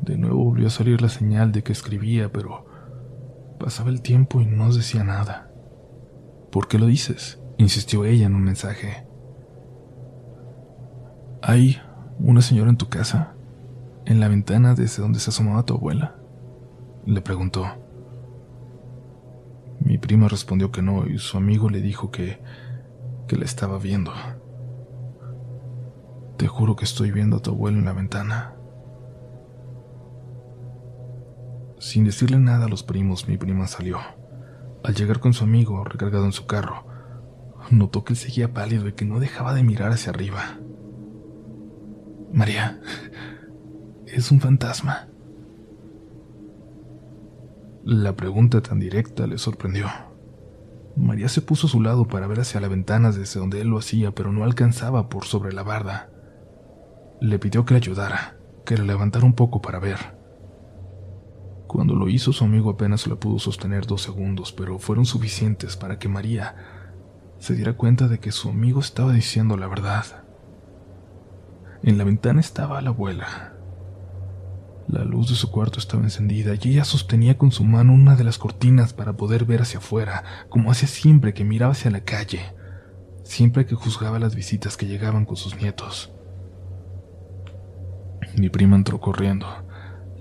De 0.02 0.18
nuevo 0.18 0.44
volvió 0.44 0.66
a 0.66 0.70
salir 0.70 1.00
la 1.00 1.08
señal 1.08 1.52
de 1.52 1.62
que 1.62 1.72
escribía, 1.72 2.32
pero 2.32 2.66
pasaba 3.60 3.90
el 3.90 4.02
tiempo 4.02 4.40
y 4.40 4.46
no 4.46 4.72
decía 4.72 5.04
nada. 5.04 5.51
¿Por 6.52 6.68
qué 6.68 6.78
lo 6.78 6.86
dices? 6.86 7.40
insistió 7.56 8.04
ella 8.04 8.26
en 8.26 8.34
un 8.34 8.44
mensaje. 8.44 9.06
¿Hay 11.40 11.80
una 12.18 12.42
señora 12.42 12.68
en 12.68 12.76
tu 12.76 12.90
casa? 12.90 13.34
¿En 14.04 14.20
la 14.20 14.28
ventana 14.28 14.74
desde 14.74 15.02
donde 15.02 15.18
se 15.18 15.30
asomaba 15.30 15.64
tu 15.64 15.74
abuela? 15.74 16.16
Le 17.06 17.22
preguntó. 17.22 17.64
Mi 19.80 19.96
prima 19.96 20.28
respondió 20.28 20.70
que 20.70 20.82
no 20.82 21.06
y 21.06 21.16
su 21.16 21.38
amigo 21.38 21.70
le 21.70 21.80
dijo 21.80 22.10
que, 22.10 22.38
que 23.26 23.36
la 23.36 23.46
estaba 23.46 23.78
viendo. 23.78 24.12
Te 26.36 26.48
juro 26.48 26.76
que 26.76 26.84
estoy 26.84 27.12
viendo 27.12 27.38
a 27.38 27.40
tu 27.40 27.50
abuelo 27.50 27.78
en 27.78 27.86
la 27.86 27.94
ventana. 27.94 28.54
Sin 31.78 32.04
decirle 32.04 32.38
nada 32.38 32.66
a 32.66 32.68
los 32.68 32.82
primos, 32.82 33.26
mi 33.26 33.38
prima 33.38 33.66
salió. 33.66 33.98
Al 34.84 34.94
llegar 34.94 35.20
con 35.20 35.32
su 35.32 35.44
amigo, 35.44 35.84
recargado 35.84 36.24
en 36.24 36.32
su 36.32 36.46
carro, 36.46 36.86
notó 37.70 38.04
que 38.04 38.14
él 38.14 38.18
seguía 38.18 38.52
pálido 38.52 38.88
y 38.88 38.92
que 38.92 39.04
no 39.04 39.20
dejaba 39.20 39.54
de 39.54 39.62
mirar 39.62 39.92
hacia 39.92 40.10
arriba. 40.10 40.58
María, 42.32 42.80
es 44.06 44.30
un 44.32 44.40
fantasma. 44.40 45.08
La 47.84 48.16
pregunta 48.16 48.60
tan 48.60 48.80
directa 48.80 49.26
le 49.26 49.38
sorprendió. 49.38 49.86
María 50.96 51.28
se 51.28 51.42
puso 51.42 51.66
a 51.66 51.70
su 51.70 51.80
lado 51.80 52.06
para 52.06 52.26
ver 52.26 52.40
hacia 52.40 52.60
la 52.60 52.68
ventana 52.68 53.10
desde 53.12 53.40
donde 53.40 53.60
él 53.60 53.68
lo 53.68 53.78
hacía, 53.78 54.12
pero 54.12 54.32
no 54.32 54.44
alcanzaba 54.44 55.08
por 55.08 55.24
sobre 55.24 55.52
la 55.52 55.62
barda. 55.62 56.10
Le 57.20 57.38
pidió 57.38 57.64
que 57.64 57.74
le 57.74 57.78
ayudara, 57.78 58.36
que 58.64 58.76
le 58.76 58.84
levantara 58.84 59.24
un 59.24 59.34
poco 59.34 59.62
para 59.62 59.78
ver. 59.78 60.21
Cuando 61.72 61.94
lo 61.94 62.10
hizo, 62.10 62.34
su 62.34 62.44
amigo 62.44 62.68
apenas 62.68 63.06
lo 63.06 63.18
pudo 63.18 63.38
sostener 63.38 63.86
dos 63.86 64.02
segundos, 64.02 64.52
pero 64.52 64.78
fueron 64.78 65.06
suficientes 65.06 65.74
para 65.74 65.98
que 65.98 66.06
María 66.06 66.54
se 67.38 67.54
diera 67.54 67.72
cuenta 67.72 68.08
de 68.08 68.20
que 68.20 68.30
su 68.30 68.50
amigo 68.50 68.78
estaba 68.78 69.14
diciendo 69.14 69.56
la 69.56 69.68
verdad. 69.68 70.04
En 71.82 71.96
la 71.96 72.04
ventana 72.04 72.40
estaba 72.40 72.82
la 72.82 72.90
abuela. 72.90 73.54
La 74.86 75.02
luz 75.04 75.30
de 75.30 75.34
su 75.34 75.50
cuarto 75.50 75.78
estaba 75.78 76.02
encendida 76.02 76.52
y 76.60 76.68
ella 76.68 76.84
sostenía 76.84 77.38
con 77.38 77.52
su 77.52 77.64
mano 77.64 77.94
una 77.94 78.16
de 78.16 78.24
las 78.24 78.36
cortinas 78.36 78.92
para 78.92 79.14
poder 79.14 79.46
ver 79.46 79.62
hacia 79.62 79.78
afuera, 79.78 80.24
como 80.50 80.70
hacía 80.70 80.88
siempre 80.88 81.32
que 81.32 81.44
miraba 81.44 81.72
hacia 81.72 81.90
la 81.90 82.04
calle, 82.04 82.52
siempre 83.24 83.64
que 83.64 83.76
juzgaba 83.76 84.18
las 84.18 84.34
visitas 84.34 84.76
que 84.76 84.88
llegaban 84.88 85.24
con 85.24 85.36
sus 85.36 85.56
nietos. 85.56 86.12
Mi 88.36 88.50
prima 88.50 88.76
entró 88.76 89.00
corriendo. 89.00 89.46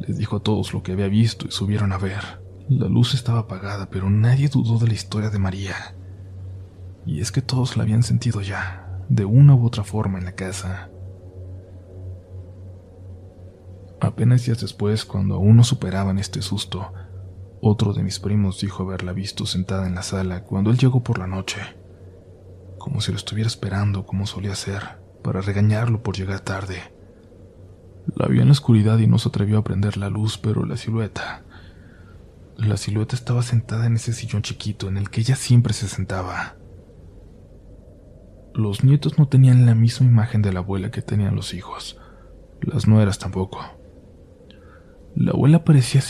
Les 0.07 0.17
dijo 0.17 0.37
a 0.37 0.39
todos 0.43 0.73
lo 0.73 0.81
que 0.81 0.93
había 0.93 1.07
visto 1.07 1.47
y 1.47 1.51
subieron 1.51 1.91
a 1.91 1.97
ver. 1.97 2.41
La 2.69 2.87
luz 2.87 3.13
estaba 3.13 3.41
apagada, 3.41 3.89
pero 3.89 4.09
nadie 4.09 4.47
dudó 4.47 4.79
de 4.79 4.87
la 4.87 4.93
historia 4.93 5.29
de 5.29 5.39
María. 5.39 5.75
Y 7.05 7.21
es 7.21 7.31
que 7.31 7.41
todos 7.41 7.77
la 7.77 7.83
habían 7.83 8.01
sentido 8.03 8.41
ya, 8.41 9.03
de 9.09 9.25
una 9.25 9.53
u 9.53 9.65
otra 9.65 9.83
forma 9.83 10.17
en 10.17 10.25
la 10.25 10.33
casa. 10.33 10.89
Apenas 13.99 14.45
días 14.45 14.59
después, 14.59 15.05
cuando 15.05 15.35
aún 15.35 15.57
no 15.57 15.63
superaban 15.63 16.17
este 16.17 16.41
susto, 16.41 16.91
otro 17.61 17.93
de 17.93 18.01
mis 18.01 18.19
primos 18.19 18.59
dijo 18.59 18.81
haberla 18.81 19.13
visto 19.13 19.45
sentada 19.45 19.85
en 19.85 19.93
la 19.93 20.01
sala 20.01 20.43
cuando 20.43 20.71
él 20.71 20.77
llegó 20.79 21.03
por 21.03 21.19
la 21.19 21.27
noche, 21.27 21.61
como 22.79 23.01
si 23.01 23.11
lo 23.11 23.17
estuviera 23.17 23.47
esperando 23.47 24.07
como 24.07 24.25
solía 24.25 24.53
hacer, 24.53 24.99
para 25.21 25.41
regañarlo 25.41 26.01
por 26.01 26.17
llegar 26.17 26.39
tarde. 26.39 26.90
La 28.15 28.27
vio 28.27 28.41
en 28.41 28.47
la 28.47 28.53
oscuridad 28.53 28.97
y 28.99 29.07
no 29.07 29.17
se 29.17 29.29
atrevió 29.29 29.59
a 29.59 29.63
prender 29.63 29.97
la 29.97 30.09
luz, 30.09 30.37
pero 30.37 30.65
la 30.65 30.77
silueta... 30.77 31.43
La 32.57 32.77
silueta 32.77 33.15
estaba 33.15 33.41
sentada 33.41 33.87
en 33.87 33.95
ese 33.95 34.13
sillón 34.13 34.43
chiquito 34.43 34.87
en 34.87 34.97
el 34.97 35.09
que 35.09 35.21
ella 35.21 35.35
siempre 35.35 35.73
se 35.73 35.87
sentaba. 35.87 36.57
Los 38.53 38.83
nietos 38.83 39.17
no 39.17 39.27
tenían 39.27 39.65
la 39.65 39.73
misma 39.73 40.05
imagen 40.05 40.41
de 40.43 40.53
la 40.53 40.59
abuela 40.59 40.91
que 40.91 41.01
tenían 41.01 41.35
los 41.35 41.55
hijos. 41.55 41.99
Las 42.61 42.87
nueras 42.87 43.17
tampoco. 43.17 43.59
La 45.15 45.31
abuela 45.31 45.63
parecía... 45.63 46.01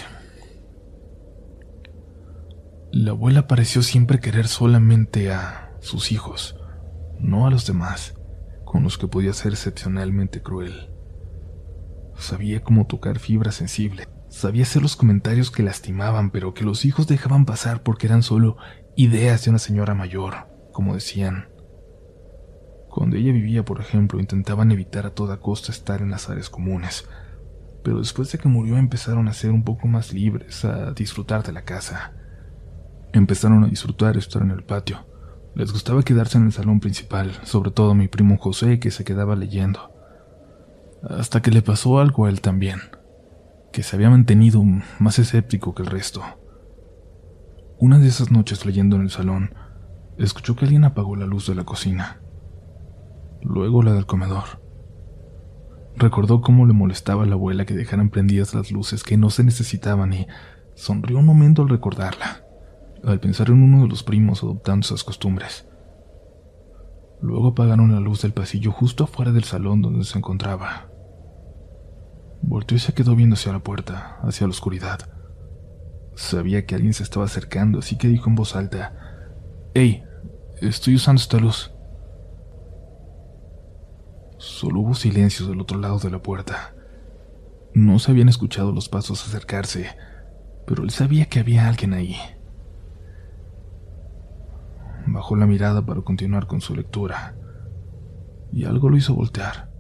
La 2.92 3.12
abuela 3.12 3.48
pareció 3.48 3.82
siempre 3.82 4.20
querer 4.20 4.50
solamente 4.50 5.32
a 5.32 5.72
sus 5.80 6.12
hijos, 6.12 6.58
no 7.20 7.48
a 7.48 7.50
los 7.50 7.66
demás, 7.66 8.16
con 8.66 8.84
los 8.84 8.98
que 8.98 9.08
podía 9.08 9.32
ser 9.32 9.54
excepcionalmente 9.54 10.42
cruel. 10.42 10.91
Sabía 12.22 12.62
cómo 12.62 12.86
tocar 12.86 13.18
fibra 13.18 13.52
sensible. 13.52 14.08
Sabía 14.30 14.62
hacer 14.62 14.84
los 14.84 14.96
comentarios 14.96 15.50
que 15.50 15.64
lastimaban, 15.64 16.30
pero 16.30 16.54
que 16.54 16.64
los 16.64 16.86
hijos 16.86 17.08
dejaban 17.08 17.46
pasar 17.46 17.82
porque 17.82 18.06
eran 18.06 18.22
solo 18.22 18.58
ideas 18.96 19.44
de 19.44 19.50
una 19.50 19.58
señora 19.58 19.96
mayor, 19.96 20.48
como 20.72 20.94
decían. 20.94 21.50
Cuando 22.90 23.16
ella 23.16 23.34
vivía, 23.34 23.66
por 23.66 23.82
ejemplo, 23.82 24.20
intentaban 24.20 24.72
evitar 24.72 25.08
a 25.08 25.16
toda 25.16 25.40
costa 25.40 25.72
estar 25.72 26.04
en 26.04 26.12
las 26.12 26.30
áreas 26.30 26.52
comunes, 26.52 27.10
pero 27.84 27.98
después 27.98 28.32
de 28.32 28.38
que 28.38 28.48
murió 28.48 28.78
empezaron 28.78 29.28
a 29.28 29.34
ser 29.34 29.50
un 29.50 29.64
poco 29.64 29.88
más 29.88 30.14
libres, 30.14 30.64
a 30.64 30.92
disfrutar 30.92 31.42
de 31.42 31.54
la 31.54 31.64
casa. 31.64 32.14
Empezaron 33.14 33.64
a 33.64 33.68
disfrutar 33.68 34.16
estar 34.16 34.44
en 34.44 34.52
el 34.52 34.64
patio. 34.64 35.08
Les 35.56 35.72
gustaba 35.74 36.04
quedarse 36.04 36.38
en 36.38 36.46
el 36.46 36.52
salón 36.52 36.82
principal, 36.82 37.32
sobre 37.44 37.72
todo 37.72 37.96
mi 37.96 38.08
primo 38.08 38.38
José, 38.38 38.80
que 38.80 38.92
se 38.92 39.04
quedaba 39.04 39.36
leyendo 39.36 39.91
hasta 41.04 41.42
que 41.42 41.52
le 41.52 41.62
pasó 41.62 42.00
algo 42.00 42.26
a 42.26 42.30
él 42.30 42.42
también, 42.42 42.80
que 43.72 43.84
se 43.84 43.96
había 43.96 44.10
mantenido 44.10 44.64
más 45.00 45.20
escéptico 45.20 45.74
que 45.74 45.84
el 45.84 45.90
resto. 45.90 46.22
Una 47.80 47.98
de 47.98 48.08
esas 48.08 48.32
noches 48.32 48.66
leyendo 48.66 48.96
en 48.96 49.04
el 49.04 49.10
salón, 49.10 49.56
escuchó 50.18 50.56
que 50.56 50.66
alguien 50.66 50.84
apagó 50.84 51.16
la 51.16 51.26
luz 51.26 51.48
de 51.48 51.56
la 51.56 51.64
cocina, 51.64 52.22
luego 53.42 53.82
la 53.82 53.94
del 53.94 54.06
comedor. 54.06 54.62
Recordó 55.96 56.42
cómo 56.42 56.66
le 56.66 56.74
molestaba 56.74 57.24
a 57.24 57.26
la 57.26 57.34
abuela 57.34 57.66
que 57.66 57.74
dejaran 57.74 58.10
prendidas 58.10 58.54
las 58.54 58.72
luces 58.72 59.04
que 59.04 59.18
no 59.18 59.30
se 59.30 59.44
necesitaban 59.44 60.14
y 60.14 60.28
sonrió 60.76 61.20
un 61.20 61.26
momento 61.26 61.64
al 61.64 61.70
recordarla, 61.70 62.46
al 63.04 63.20
pensar 63.20 63.50
en 63.50 63.62
uno 63.64 63.82
de 63.82 63.90
los 63.90 64.04
primos 64.04 64.44
adoptando 64.44 64.86
esas 64.86 65.04
costumbres. 65.04 65.68
Luego 67.22 67.50
apagaron 67.50 67.92
la 67.92 68.00
luz 68.00 68.22
del 68.22 68.34
pasillo 68.34 68.72
justo 68.72 69.04
afuera 69.04 69.32
del 69.32 69.44
salón 69.44 69.82
donde 69.82 70.06
se 70.06 70.18
encontraba. 70.18 70.91
Volteó 72.42 72.78
y 72.78 72.80
se 72.80 72.94
quedó 72.94 73.16
viendo 73.16 73.36
hacia 73.36 73.54
la 73.54 73.60
puerta, 73.60 74.20
hacia 74.24 74.48
la 74.48 74.52
oscuridad. 74.52 75.00
Sabía 76.16 76.66
que 76.66 76.76
alguien 76.76 76.94
se 76.94 77.04
estaba 77.04 77.26
acercando, 77.26 77.80
así 77.80 77.98
que 77.98 78.08
dijo 78.08 78.30
en 78.30 78.36
voz 78.36 78.56
alta, 78.56 78.94
¡Hey! 79.74 80.04
Estoy 80.60 80.96
usando 80.96 81.20
esta 81.20 81.40
luz. 81.40 81.72
Solo 84.38 84.82
hubo 84.82 84.94
silencio 84.94 85.48
del 85.48 85.62
otro 85.62 85.80
lado 85.80 85.98
de 85.98 86.12
la 86.12 86.22
puerta. 86.22 86.76
No 87.74 87.98
se 88.00 88.12
habían 88.12 88.30
escuchado 88.30 88.72
los 88.72 88.90
pasos 88.90 89.26
acercarse, 89.26 89.88
pero 90.68 90.84
él 90.84 90.92
sabía 90.92 91.26
que 91.26 91.40
había 91.40 91.68
alguien 91.68 91.94
ahí. 91.94 92.16
Bajó 95.08 95.36
la 95.36 95.48
mirada 95.48 95.86
para 95.86 96.02
continuar 96.02 96.48
con 96.48 96.62
su 96.62 96.76
lectura, 96.76 97.36
y 98.52 98.66
algo 98.66 98.90
lo 98.90 98.98
hizo 98.98 99.16
voltear. 99.16 99.71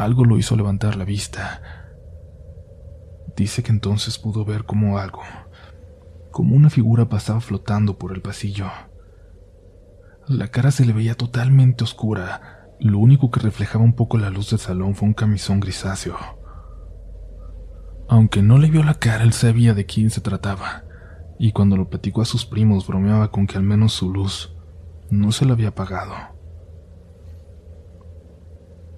Algo 0.00 0.24
lo 0.24 0.38
hizo 0.38 0.56
levantar 0.56 0.96
la 0.96 1.04
vista. 1.04 1.60
Dice 3.36 3.62
que 3.62 3.70
entonces 3.70 4.18
pudo 4.18 4.46
ver 4.46 4.64
como 4.64 4.96
algo, 4.96 5.20
como 6.30 6.56
una 6.56 6.70
figura 6.70 7.10
pasaba 7.10 7.42
flotando 7.42 7.98
por 7.98 8.14
el 8.14 8.22
pasillo. 8.22 8.64
La 10.26 10.48
cara 10.48 10.70
se 10.70 10.86
le 10.86 10.94
veía 10.94 11.16
totalmente 11.16 11.84
oscura. 11.84 12.70
Lo 12.80 12.98
único 12.98 13.30
que 13.30 13.40
reflejaba 13.40 13.84
un 13.84 13.92
poco 13.92 14.16
la 14.16 14.30
luz 14.30 14.48
del 14.48 14.58
salón 14.58 14.94
fue 14.94 15.06
un 15.06 15.12
camisón 15.12 15.60
grisáceo. 15.60 16.16
Aunque 18.08 18.40
no 18.40 18.56
le 18.56 18.70
vio 18.70 18.82
la 18.82 18.94
cara, 18.94 19.22
él 19.22 19.34
sabía 19.34 19.74
de 19.74 19.84
quién 19.84 20.08
se 20.08 20.22
trataba, 20.22 20.84
y 21.38 21.52
cuando 21.52 21.76
lo 21.76 21.90
platicó 21.90 22.22
a 22.22 22.24
sus 22.24 22.46
primos 22.46 22.86
bromeaba 22.86 23.30
con 23.30 23.46
que 23.46 23.58
al 23.58 23.64
menos 23.64 23.92
su 23.92 24.10
luz 24.10 24.56
no 25.10 25.30
se 25.30 25.44
la 25.44 25.52
había 25.52 25.68
apagado. 25.68 26.14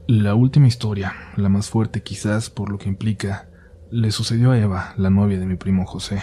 La 0.09 0.35
última 0.35 0.67
historia, 0.67 1.15
la 1.37 1.49
más 1.49 1.71
fuerte 1.71 2.03
quizás 2.03 2.51
por 2.51 2.71
lo 2.71 2.77
que 2.77 2.89
implica, 2.89 3.49
le 3.89 4.11
sucedió 4.11 4.51
a 4.51 4.59
Eva, 4.59 4.95
la 4.97 5.11
novia 5.11 5.39
de 5.39 5.47
mi 5.47 5.55
primo 5.55 5.87
José. 5.87 6.21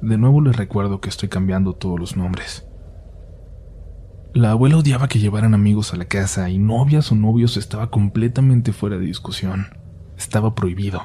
De 0.00 0.16
nuevo 0.16 0.40
le 0.40 0.52
recuerdo 0.52 1.00
que 1.00 1.08
estoy 1.08 1.28
cambiando 1.28 1.72
todos 1.72 1.98
los 1.98 2.16
nombres. 2.16 2.68
La 4.34 4.52
abuela 4.52 4.76
odiaba 4.76 5.08
que 5.08 5.18
llevaran 5.18 5.52
amigos 5.52 5.92
a 5.92 5.96
la 5.96 6.04
casa 6.04 6.48
y 6.48 6.58
novias 6.58 7.10
o 7.10 7.16
novios 7.16 7.56
estaba 7.56 7.90
completamente 7.90 8.72
fuera 8.72 8.98
de 8.98 9.06
discusión. 9.06 9.66
Estaba 10.16 10.54
prohibido. 10.54 11.02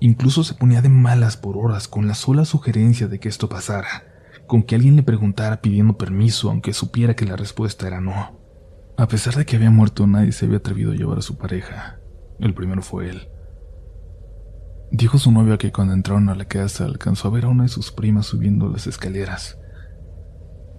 Incluso 0.00 0.42
se 0.42 0.54
ponía 0.54 0.80
de 0.80 0.88
malas 0.88 1.36
por 1.36 1.58
horas 1.58 1.86
con 1.86 2.08
la 2.08 2.14
sola 2.14 2.46
sugerencia 2.46 3.08
de 3.08 3.20
que 3.20 3.28
esto 3.28 3.50
pasara, 3.50 4.06
con 4.46 4.62
que 4.62 4.74
alguien 4.74 4.96
le 4.96 5.02
preguntara 5.02 5.60
pidiendo 5.60 5.98
permiso 5.98 6.48
aunque 6.48 6.72
supiera 6.72 7.14
que 7.14 7.26
la 7.26 7.36
respuesta 7.36 7.86
era 7.86 8.00
no. 8.00 8.37
A 8.98 9.06
pesar 9.06 9.36
de 9.36 9.46
que 9.46 9.54
había 9.54 9.70
muerto, 9.70 10.08
nadie 10.08 10.32
se 10.32 10.46
había 10.46 10.58
atrevido 10.58 10.90
a 10.90 10.96
llevar 10.96 11.18
a 11.18 11.22
su 11.22 11.38
pareja. 11.38 12.00
El 12.40 12.52
primero 12.52 12.82
fue 12.82 13.08
él. 13.08 13.28
Dijo 14.90 15.18
su 15.18 15.30
novia 15.30 15.56
que 15.56 15.70
cuando 15.70 15.94
entraron 15.94 16.28
a 16.28 16.34
la 16.34 16.46
casa 16.46 16.84
alcanzó 16.84 17.28
a 17.28 17.30
ver 17.30 17.44
a 17.44 17.48
una 17.48 17.62
de 17.62 17.68
sus 17.68 17.92
primas 17.92 18.26
subiendo 18.26 18.68
las 18.68 18.88
escaleras. 18.88 19.56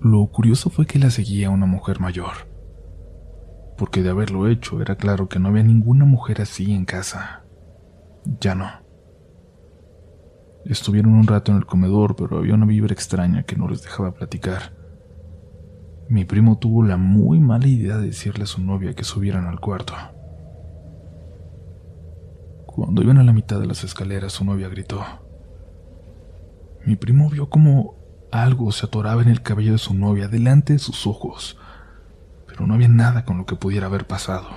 Lo 0.02 0.28
curioso 0.28 0.70
fue 0.70 0.86
que 0.86 1.00
la 1.00 1.12
seguía 1.12 1.50
una 1.50 1.66
mujer 1.66 2.02
mayor, 2.02 2.34
porque 3.78 4.04
de 4.04 4.10
haberlo 4.10 4.50
hecho 4.50 4.82
era 4.82 4.98
claro 4.98 5.30
que 5.30 5.40
no 5.40 5.48
había 5.48 5.64
ninguna 5.64 6.04
mujer 6.04 6.42
así 6.42 6.74
en 6.74 6.84
casa. 6.84 7.46
Ya 8.42 8.54
no. 8.54 8.70
Estuvieron 10.66 11.14
un 11.14 11.26
rato 11.26 11.54
en 11.54 11.58
el 11.60 11.66
comedor, 11.66 12.18
pero 12.18 12.38
había 12.38 12.56
una 12.56 12.66
vibra 12.66 12.92
extraña 12.92 13.44
que 13.44 13.56
no 13.56 13.70
les 13.70 13.82
dejaba 13.82 14.14
platicar. 14.14 14.79
Mi 16.10 16.26
primo 16.26 16.58
tuvo 16.58 16.84
la 16.84 16.98
muy 16.98 17.40
mala 17.40 17.68
idea 17.68 17.98
de 17.98 18.08
decirle 18.08 18.46
a 18.46 18.48
su 18.48 18.64
novia 18.64 18.96
que 18.96 19.04
subieran 19.04 19.46
al 19.46 19.60
cuarto. 19.60 19.94
Cuando 22.66 23.04
iban 23.04 23.20
a 23.20 23.24
la 23.24 23.32
mitad 23.32 23.60
de 23.60 23.68
las 23.68 23.84
escaleras, 23.84 24.34
su 24.34 24.44
novia 24.44 24.70
gritó. 24.70 25.06
Mi 26.84 26.96
primo 26.96 27.30
vio 27.30 27.48
como 27.48 27.94
algo 28.32 28.72
se 28.72 28.88
atoraba 28.88 29.22
en 29.22 29.28
el 29.28 29.44
cabello 29.44 29.74
de 29.74 29.78
su 29.78 29.94
novia 29.94 30.28
delante 30.28 30.74
de 30.74 30.80
sus 30.80 31.06
ojos, 31.06 31.60
pero 32.48 32.66
no 32.66 32.74
había 32.74 32.88
nada 32.88 33.24
con 33.24 33.38
lo 33.38 33.46
que 33.46 33.56
pudiera 33.56 33.86
haber 33.86 34.08
pasado. 34.08 34.50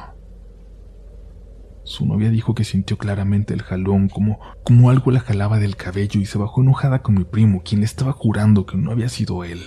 Su 1.84 2.06
novia 2.06 2.30
dijo 2.30 2.54
que 2.54 2.64
sintió 2.64 2.96
claramente 2.96 3.52
el 3.52 3.60
jalón, 3.60 4.08
como, 4.08 4.40
como 4.64 4.88
algo 4.88 5.10
la 5.10 5.20
jalaba 5.20 5.58
del 5.58 5.76
cabello 5.76 6.18
y 6.18 6.24
se 6.24 6.38
bajó 6.38 6.62
enojada 6.62 7.02
con 7.02 7.14
mi 7.14 7.24
primo, 7.24 7.62
quien 7.62 7.80
le 7.80 7.84
estaba 7.84 8.12
jurando 8.12 8.64
que 8.64 8.78
no 8.78 8.90
había 8.90 9.10
sido 9.10 9.44
él. 9.44 9.60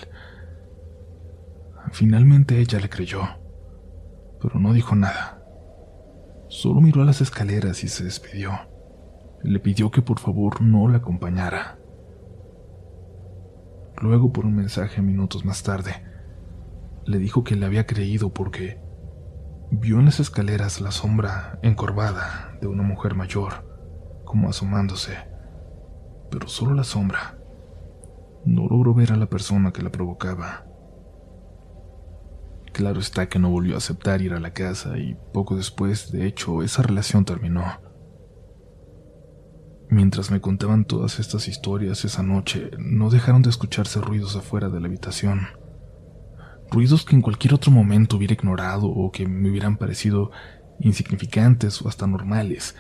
Finalmente 1.91 2.59
ella 2.59 2.79
le 2.79 2.89
creyó, 2.89 3.21
pero 4.41 4.59
no 4.59 4.73
dijo 4.73 4.95
nada. 4.95 5.41
Solo 6.47 6.81
miró 6.81 7.01
a 7.01 7.05
las 7.05 7.21
escaleras 7.21 7.83
y 7.83 7.87
se 7.87 8.03
despidió. 8.03 8.51
Le 9.43 9.59
pidió 9.59 9.91
que 9.91 10.01
por 10.01 10.19
favor 10.19 10.61
no 10.61 10.87
la 10.87 10.97
acompañara. 10.97 11.79
Luego, 14.01 14.31
por 14.31 14.45
un 14.45 14.55
mensaje 14.55 15.01
minutos 15.01 15.45
más 15.45 15.63
tarde, 15.63 16.03
le 17.05 17.17
dijo 17.17 17.43
que 17.43 17.55
le 17.55 17.65
había 17.65 17.85
creído 17.85 18.33
porque 18.33 18.79
vio 19.71 19.99
en 19.99 20.05
las 20.05 20.19
escaleras 20.19 20.81
la 20.81 20.91
sombra 20.91 21.59
encorvada 21.61 22.57
de 22.61 22.67
una 22.67 22.83
mujer 22.83 23.15
mayor, 23.15 24.21
como 24.25 24.49
asomándose, 24.49 25.15
pero 26.29 26.47
solo 26.47 26.73
la 26.73 26.83
sombra. 26.83 27.37
No 28.45 28.67
logró 28.67 28.93
ver 28.93 29.11
a 29.11 29.17
la 29.17 29.27
persona 29.27 29.71
que 29.71 29.81
la 29.81 29.91
provocaba. 29.91 30.65
Claro 32.75 32.99
está 32.99 33.29
que 33.29 33.39
no 33.39 33.49
volvió 33.49 33.75
a 33.75 33.77
aceptar 33.77 34.21
ir 34.21 34.33
a 34.33 34.39
la 34.41 34.51
casa 34.51 34.97
y 34.97 35.15
poco 35.31 35.55
después, 35.55 36.11
de 36.11 36.27
hecho, 36.27 36.61
esa 36.61 36.83
relación 36.83 37.23
terminó. 37.23 37.63
Mientras 39.89 40.29
me 40.29 40.41
contaban 40.41 40.83
todas 40.83 41.21
estas 41.21 41.47
historias 41.47 42.03
esa 42.03 42.21
noche, 42.21 42.71
no 42.77 43.09
dejaron 43.09 43.43
de 43.43 43.49
escucharse 43.49 44.01
ruidos 44.01 44.35
afuera 44.35 44.67
de 44.67 44.81
la 44.81 44.87
habitación. 44.87 45.47
Ruidos 46.69 47.05
que 47.05 47.15
en 47.15 47.21
cualquier 47.21 47.53
otro 47.53 47.71
momento 47.71 48.17
hubiera 48.17 48.33
ignorado 48.33 48.87
o 48.87 49.09
que 49.09 49.25
me 49.25 49.49
hubieran 49.49 49.77
parecido 49.77 50.31
insignificantes 50.81 51.81
o 51.81 51.87
hasta 51.87 52.07
normales, 52.07 52.75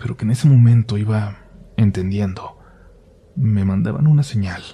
pero 0.00 0.16
que 0.16 0.24
en 0.24 0.32
ese 0.32 0.48
momento 0.48 0.98
iba 0.98 1.46
entendiendo. 1.76 2.58
Me 3.36 3.64
mandaban 3.64 4.08
una 4.08 4.24
señal. 4.24 4.64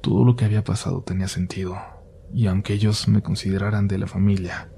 Todo 0.00 0.24
lo 0.24 0.36
que 0.36 0.46
había 0.46 0.64
pasado 0.64 1.02
tenía 1.02 1.28
sentido 1.28 1.76
y 2.34 2.48
aunque 2.48 2.72
ellos 2.74 3.06
me 3.06 3.22
consideraran 3.22 3.86
de 3.86 3.96
la 3.96 4.08
familia, 4.08 4.68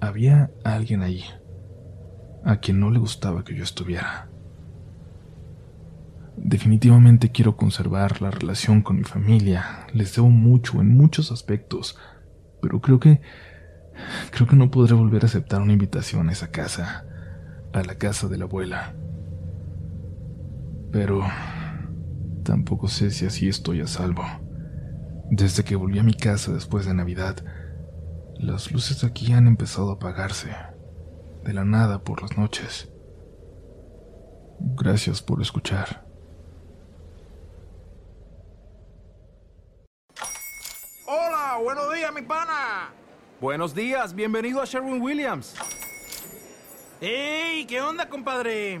había 0.00 0.50
alguien 0.64 1.02
ahí 1.02 1.24
a 2.44 2.56
quien 2.56 2.80
no 2.80 2.90
le 2.90 2.98
gustaba 2.98 3.44
que 3.44 3.54
yo 3.54 3.62
estuviera. 3.62 4.28
Definitivamente 6.36 7.30
quiero 7.30 7.56
conservar 7.56 8.20
la 8.20 8.32
relación 8.32 8.82
con 8.82 8.96
mi 8.96 9.04
familia, 9.04 9.86
les 9.94 10.16
debo 10.16 10.28
mucho 10.28 10.80
en 10.80 10.88
muchos 10.96 11.30
aspectos, 11.30 11.96
pero 12.60 12.80
creo 12.80 12.98
que 12.98 13.20
creo 14.32 14.48
que 14.48 14.56
no 14.56 14.70
podré 14.72 14.94
volver 14.94 15.22
a 15.22 15.26
aceptar 15.26 15.62
una 15.62 15.72
invitación 15.72 16.28
a 16.28 16.32
esa 16.32 16.50
casa, 16.50 17.04
a 17.72 17.82
la 17.82 17.94
casa 17.94 18.26
de 18.26 18.38
la 18.38 18.46
abuela. 18.46 18.94
Pero 20.90 21.22
tampoco 22.42 22.88
sé 22.88 23.12
si 23.12 23.26
así 23.26 23.48
estoy 23.48 23.82
a 23.82 23.86
salvo. 23.86 24.24
Desde 25.30 25.62
que 25.62 25.76
volví 25.76 26.00
a 26.00 26.02
mi 26.02 26.14
casa 26.14 26.50
después 26.50 26.86
de 26.86 26.92
Navidad, 26.92 27.36
las 28.34 28.72
luces 28.72 29.04
aquí 29.04 29.32
han 29.32 29.46
empezado 29.46 29.90
a 29.90 29.94
apagarse, 29.94 30.50
de 31.44 31.52
la 31.52 31.64
nada 31.64 32.02
por 32.02 32.20
las 32.20 32.36
noches. 32.36 32.90
Gracias 34.58 35.22
por 35.22 35.40
escuchar. 35.40 36.04
Hola, 41.06 41.60
buenos 41.62 41.94
días, 41.94 42.12
mi 42.12 42.22
pana. 42.22 42.90
Buenos 43.40 43.72
días, 43.72 44.12
bienvenido 44.12 44.60
a 44.60 44.64
Sherwin 44.64 45.00
Williams. 45.00 45.54
¡Ey! 47.00 47.66
¿Qué 47.66 47.80
onda, 47.80 48.08
compadre? 48.08 48.80